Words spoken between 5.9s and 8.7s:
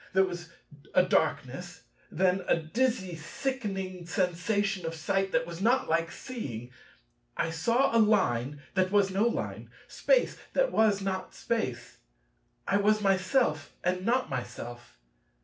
seeing; I saw a Line